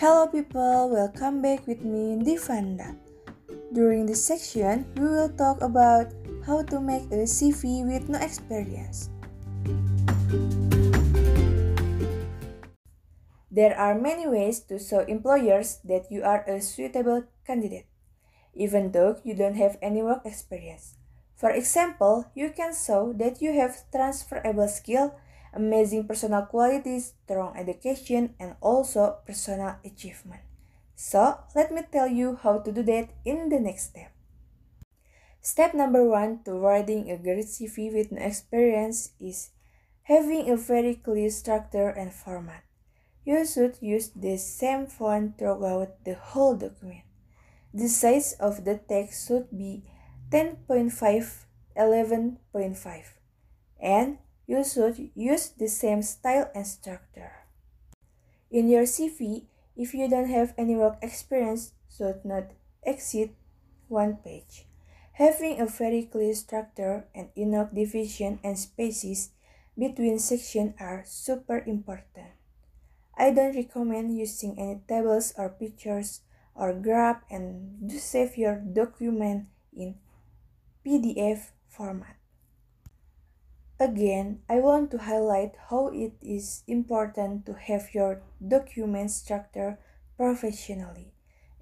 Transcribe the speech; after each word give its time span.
Hello 0.00 0.24
people, 0.32 0.88
welcome 0.88 1.44
back 1.44 1.68
with 1.68 1.84
me 1.84 2.16
Divanda. 2.24 2.96
During 3.76 4.08
this 4.08 4.24
section, 4.24 4.88
we 4.96 5.04
will 5.04 5.28
talk 5.28 5.60
about 5.60 6.08
how 6.48 6.64
to 6.72 6.80
make 6.80 7.04
a 7.12 7.28
CV 7.28 7.84
with 7.84 8.08
no 8.08 8.16
experience. 8.16 9.12
There 13.52 13.76
are 13.76 13.92
many 13.92 14.24
ways 14.24 14.64
to 14.72 14.80
show 14.80 15.04
employers 15.04 15.84
that 15.84 16.08
you 16.08 16.24
are 16.24 16.48
a 16.48 16.64
suitable 16.64 17.28
candidate, 17.44 17.84
even 18.56 18.96
though 18.96 19.20
you 19.20 19.36
don't 19.36 19.60
have 19.60 19.76
any 19.84 20.00
work 20.00 20.24
experience. 20.24 20.96
For 21.36 21.52
example, 21.52 22.24
you 22.32 22.48
can 22.56 22.72
show 22.72 23.12
that 23.20 23.44
you 23.44 23.52
have 23.52 23.84
transferable 23.92 24.72
skill 24.72 25.20
amazing 25.52 26.06
personal 26.06 26.42
qualities, 26.42 27.14
strong 27.24 27.56
education, 27.56 28.34
and 28.38 28.56
also 28.60 29.18
personal 29.26 29.76
achievement. 29.84 30.42
So, 30.94 31.38
let 31.54 31.72
me 31.72 31.82
tell 31.90 32.08
you 32.08 32.38
how 32.42 32.58
to 32.58 32.72
do 32.72 32.82
that 32.82 33.10
in 33.24 33.48
the 33.48 33.58
next 33.58 33.90
step. 33.90 34.12
Step 35.40 35.72
number 35.72 36.04
one 36.04 36.44
to 36.44 36.52
writing 36.52 37.10
a 37.10 37.16
great 37.16 37.46
CV 37.46 37.92
with 37.92 38.12
no 38.12 38.20
experience 38.20 39.12
is 39.18 39.50
having 40.02 40.50
a 40.50 40.56
very 40.56 40.94
clear 40.94 41.30
structure 41.30 41.88
and 41.88 42.12
format. 42.12 42.64
You 43.24 43.46
should 43.46 43.78
use 43.80 44.10
the 44.10 44.36
same 44.36 44.86
font 44.86 45.38
throughout 45.38 46.04
the 46.04 46.14
whole 46.14 46.56
document. 46.56 47.04
The 47.72 47.88
size 47.88 48.34
of 48.34 48.64
the 48.64 48.76
text 48.76 49.28
should 49.28 49.48
be 49.56 49.84
10.5 50.30 51.46
11.5 51.76 53.04
and 53.80 54.18
you 54.50 54.66
should 54.66 54.98
use 55.14 55.54
the 55.54 55.68
same 55.70 56.02
style 56.02 56.50
and 56.58 56.66
structure. 56.66 57.46
In 58.50 58.66
your 58.66 58.82
CV, 58.82 59.46
if 59.76 59.94
you 59.94 60.10
don't 60.10 60.26
have 60.26 60.58
any 60.58 60.74
work 60.74 60.98
experience, 61.02 61.70
should 61.86 62.24
not 62.24 62.50
exceed 62.82 63.30
one 63.86 64.18
page. 64.18 64.66
Having 65.22 65.60
a 65.60 65.66
very 65.70 66.02
clear 66.02 66.34
structure 66.34 67.06
and 67.14 67.30
enough 67.36 67.70
division 67.70 68.40
and 68.42 68.58
spaces 68.58 69.30
between 69.78 70.18
sections 70.18 70.74
are 70.80 71.04
super 71.06 71.62
important. 71.62 72.34
I 73.14 73.30
don't 73.30 73.54
recommend 73.54 74.18
using 74.18 74.58
any 74.58 74.82
tables 74.88 75.32
or 75.38 75.50
pictures 75.50 76.22
or 76.56 76.74
graph 76.74 77.22
and 77.30 77.78
do 77.86 77.98
save 77.98 78.36
your 78.36 78.56
document 78.56 79.46
in 79.70 79.94
PDF 80.82 81.54
format. 81.68 82.19
Again, 83.80 84.42
I 84.46 84.60
want 84.60 84.90
to 84.90 84.98
highlight 84.98 85.56
how 85.70 85.88
it 85.88 86.12
is 86.20 86.62
important 86.68 87.46
to 87.46 87.54
have 87.54 87.94
your 87.94 88.20
document 88.46 89.10
structured 89.10 89.78
professionally 90.18 91.14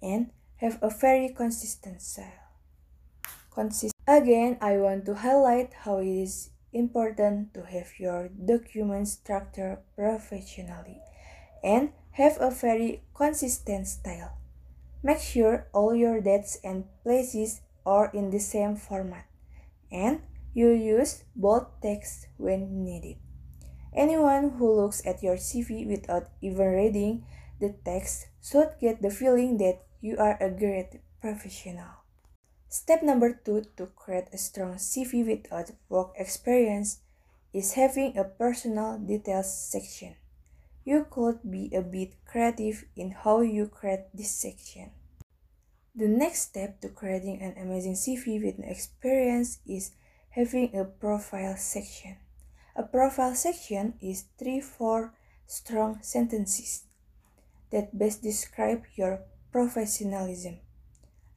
and 0.00 0.30
have 0.56 0.78
a 0.80 0.88
very 0.88 1.28
consistent 1.28 2.00
style. 2.00 2.56
Consist 3.52 3.92
Again, 4.08 4.56
I 4.62 4.78
want 4.78 5.04
to 5.06 5.14
highlight 5.14 5.74
how 5.84 5.98
it 5.98 6.08
is 6.08 6.48
important 6.72 7.52
to 7.52 7.66
have 7.66 7.92
your 7.98 8.28
document 8.28 9.08
structured 9.08 9.80
professionally 9.94 11.02
and 11.62 11.90
have 12.12 12.38
a 12.40 12.50
very 12.50 13.02
consistent 13.14 13.88
style. 13.88 14.38
Make 15.02 15.20
sure 15.20 15.66
all 15.74 15.94
your 15.94 16.22
dates 16.22 16.56
and 16.64 16.84
places 17.02 17.60
are 17.84 18.10
in 18.14 18.30
the 18.30 18.40
same 18.40 18.76
format 18.76 19.26
and 19.92 20.22
you 20.56 20.72
use 20.72 21.22
bold 21.36 21.68
text 21.84 22.32
when 22.40 22.82
needed. 22.82 23.20
Anyone 23.92 24.56
who 24.56 24.72
looks 24.72 25.04
at 25.04 25.22
your 25.22 25.36
CV 25.36 25.86
without 25.86 26.32
even 26.40 26.72
reading 26.72 27.26
the 27.60 27.76
text 27.84 28.32
should 28.40 28.72
get 28.80 29.02
the 29.02 29.12
feeling 29.12 29.58
that 29.58 29.84
you 30.00 30.16
are 30.16 30.40
a 30.40 30.48
great 30.48 31.04
professional. 31.20 32.00
Step 32.70 33.02
number 33.02 33.36
two 33.44 33.68
to 33.76 33.84
create 33.92 34.32
a 34.32 34.38
strong 34.38 34.80
CV 34.80 35.26
without 35.28 35.72
work 35.90 36.16
experience 36.16 37.00
is 37.52 37.74
having 37.74 38.16
a 38.16 38.24
personal 38.24 38.96
details 38.98 39.52
section. 39.52 40.16
You 40.86 41.06
could 41.10 41.44
be 41.44 41.68
a 41.76 41.82
bit 41.82 42.16
creative 42.24 42.86
in 42.96 43.10
how 43.12 43.40
you 43.40 43.68
create 43.68 44.08
this 44.14 44.30
section. 44.30 44.92
The 45.94 46.08
next 46.08 46.48
step 46.48 46.80
to 46.80 46.88
creating 46.88 47.42
an 47.42 47.60
amazing 47.60 48.00
CV 48.00 48.40
with 48.40 48.56
experience 48.64 49.58
is 49.66 49.92
having 50.36 50.76
a 50.76 50.84
profile 50.84 51.56
section. 51.56 52.14
A 52.76 52.82
profile 52.82 53.34
section 53.34 53.94
is 54.02 54.26
three, 54.38 54.60
four 54.60 55.14
strong 55.46 55.98
sentences 56.02 56.84
that 57.72 57.98
best 57.98 58.22
describe 58.22 58.84
your 58.96 59.20
professionalism. 59.50 60.58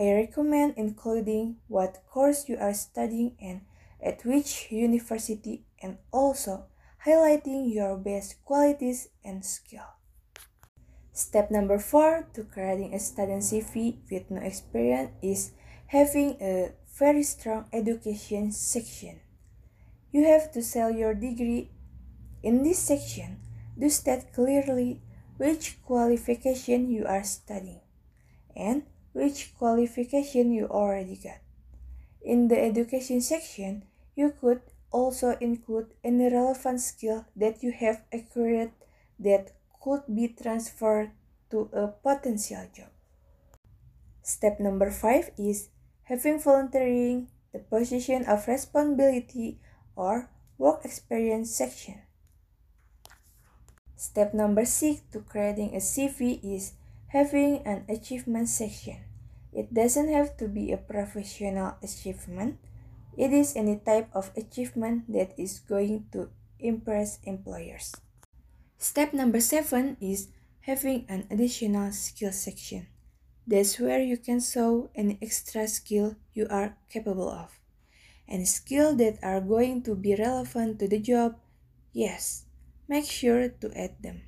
I 0.00 0.12
recommend 0.12 0.74
including 0.78 1.56
what 1.68 2.02
course 2.08 2.48
you 2.48 2.56
are 2.56 2.72
studying 2.72 3.36
and 3.40 3.60
at 4.02 4.24
which 4.24 4.68
university 4.70 5.64
and 5.82 5.98
also 6.10 6.64
highlighting 7.04 7.72
your 7.72 7.98
best 7.98 8.42
qualities 8.46 9.08
and 9.22 9.44
skill. 9.44 9.84
Step 11.12 11.50
number 11.50 11.78
four 11.78 12.28
to 12.32 12.44
creating 12.44 12.94
a 12.94 12.98
student 12.98 13.42
CV 13.42 13.98
with 14.10 14.30
no 14.30 14.40
experience 14.40 15.10
is 15.22 15.52
having 15.86 16.36
a 16.40 16.72
very 16.98 17.22
strong 17.22 17.66
education 17.72 18.50
section. 18.52 19.20
You 20.12 20.24
have 20.24 20.50
to 20.52 20.62
sell 20.62 20.90
your 20.90 21.14
degree. 21.14 21.70
In 22.42 22.62
this 22.62 22.78
section, 22.78 23.40
do 23.78 23.90
state 23.90 24.32
clearly 24.32 25.02
which 25.36 25.76
qualification 25.84 26.90
you 26.90 27.04
are 27.04 27.24
studying 27.24 27.80
and 28.56 28.84
which 29.12 29.52
qualification 29.58 30.52
you 30.52 30.66
already 30.66 31.16
got. 31.16 31.40
In 32.22 32.48
the 32.48 32.58
education 32.58 33.20
section, 33.20 33.84
you 34.14 34.32
could 34.40 34.62
also 34.90 35.36
include 35.40 35.92
any 36.02 36.32
relevant 36.32 36.80
skill 36.80 37.26
that 37.36 37.62
you 37.62 37.72
have 37.72 38.02
acquired 38.12 38.70
that 39.18 39.52
could 39.82 40.02
be 40.12 40.28
transferred 40.28 41.10
to 41.50 41.68
a 41.72 41.88
potential 41.88 42.66
job. 42.74 42.88
Step 44.22 44.58
number 44.58 44.90
five 44.90 45.30
is 45.38 45.68
having 46.06 46.38
volunteering 46.38 47.28
the 47.52 47.58
position 47.58 48.24
of 48.26 48.46
responsibility 48.46 49.58
or 49.94 50.30
work 50.58 50.84
experience 50.84 51.54
section. 51.54 52.02
Step 53.96 54.34
number 54.34 54.64
six 54.64 55.02
to 55.12 55.20
creating 55.20 55.74
a 55.74 55.80
CV 55.82 56.38
is 56.44 56.72
having 57.08 57.58
an 57.66 57.84
achievement 57.88 58.48
section. 58.48 59.02
It 59.52 59.72
doesn't 59.72 60.12
have 60.12 60.36
to 60.36 60.48
be 60.48 60.70
a 60.70 60.76
professional 60.76 61.74
achievement. 61.82 62.58
It 63.16 63.32
is 63.32 63.56
any 63.56 63.80
type 63.80 64.08
of 64.12 64.30
achievement 64.36 65.10
that 65.10 65.32
is 65.38 65.60
going 65.60 66.06
to 66.12 66.28
impress 66.60 67.18
employers. 67.24 67.96
Step 68.78 69.12
number 69.12 69.40
seven 69.40 69.96
is 70.00 70.28
having 70.60 71.06
an 71.08 71.26
additional 71.30 71.90
skill 71.92 72.32
section. 72.32 72.86
That's 73.46 73.78
where 73.78 74.02
you 74.02 74.18
can 74.18 74.40
show 74.40 74.90
any 74.94 75.18
extra 75.22 75.68
skill 75.70 76.16
you 76.34 76.48
are 76.50 76.76
capable 76.90 77.30
of. 77.30 77.54
Any 78.26 78.44
skill 78.44 78.96
that 78.96 79.22
are 79.22 79.40
going 79.40 79.82
to 79.86 79.94
be 79.94 80.16
relevant 80.18 80.80
to 80.80 80.88
the 80.88 80.98
job, 80.98 81.38
yes, 81.92 82.44
make 82.88 83.06
sure 83.06 83.48
to 83.48 83.70
add 83.78 84.02
them. 84.02 84.22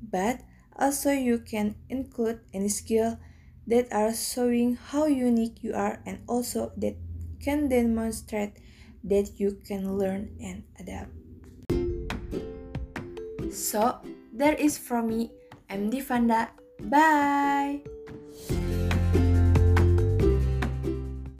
But 0.00 0.40
also 0.74 1.12
you 1.12 1.38
can 1.38 1.76
include 1.90 2.40
any 2.54 2.70
skill 2.70 3.20
that 3.66 3.92
are 3.92 4.14
showing 4.14 4.76
how 4.76 5.04
unique 5.04 5.62
you 5.62 5.74
are 5.74 6.00
and 6.06 6.24
also 6.26 6.72
that 6.78 6.96
can 7.44 7.68
demonstrate 7.68 8.56
that 9.04 9.38
you 9.38 9.60
can 9.68 9.98
learn 9.98 10.32
and 10.40 10.64
adapt. 10.80 11.12
So, 13.52 14.00
that 14.32 14.58
is 14.58 14.78
from 14.78 15.08
me. 15.08 15.30
I'm 15.68 15.90
Divanda. 15.90 16.48
Bye! 16.80 17.91